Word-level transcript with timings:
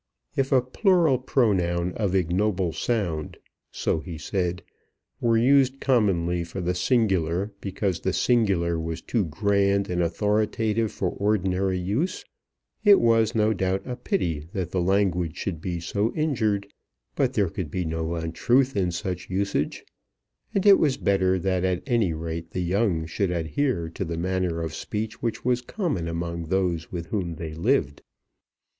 "If 0.35 0.51
a 0.51 0.61
plural 0.63 1.19
pronoun 1.19 1.91
of 1.93 2.15
ignoble 2.15 2.73
sound," 2.73 3.37
so 3.71 3.99
he 3.99 4.17
said, 4.17 4.63
"were 5.19 5.37
used 5.37 5.79
commonly 5.79 6.43
for 6.43 6.59
the 6.59 6.73
singular 6.73 7.51
because 7.61 7.99
the 7.99 8.11
singular 8.11 8.79
was 8.79 9.03
too 9.03 9.23
grand 9.25 9.91
and 9.91 10.01
authoritative 10.01 10.91
for 10.91 11.11
ordinary 11.11 11.77
use, 11.77 12.25
it 12.83 12.99
was 12.99 13.35
no 13.35 13.53
doubt 13.53 13.83
a 13.85 13.95
pity 13.95 14.47
that 14.53 14.71
the 14.71 14.81
language 14.81 15.37
should 15.37 15.61
be 15.61 15.79
so 15.79 16.11
injured; 16.15 16.65
but 17.15 17.33
there 17.33 17.49
could 17.49 17.69
be 17.69 17.85
no 17.85 18.15
untruth 18.15 18.75
in 18.75 18.89
such 18.89 19.29
usage; 19.29 19.85
and 20.55 20.65
it 20.65 20.79
was 20.79 20.97
better 20.97 21.37
that 21.37 21.63
at 21.63 21.83
any 21.85 22.11
rate 22.11 22.49
the 22.49 22.63
young 22.63 23.05
should 23.05 23.29
adhere 23.29 23.87
to 23.87 24.03
the 24.03 24.17
manner 24.17 24.63
of 24.63 24.73
speech 24.73 25.21
which 25.21 25.45
was 25.45 25.61
common 25.61 26.07
among 26.07 26.45
those 26.45 26.91
with 26.91 27.05
whom 27.09 27.35
they 27.35 27.53
lived." 27.53 28.01